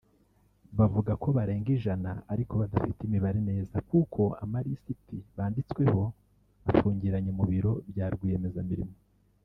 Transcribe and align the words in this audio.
Bavuga 0.77 1.11
ko 1.21 1.27
barenga 1.37 1.69
ijana 1.77 2.11
ariko 2.33 2.53
badafite 2.61 2.99
imibare 3.03 3.39
neza 3.49 3.75
kuko 3.89 4.21
amalisiti 4.43 5.15
banditsweho 5.35 6.03
afungiranye 6.69 7.31
mu 7.37 7.43
biro 7.51 7.71
bya 7.91 8.07
rwiyemezamirimo 8.13 8.95